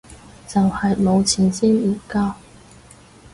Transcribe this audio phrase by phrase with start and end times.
[0.47, 2.33] 就係冇錢先唔交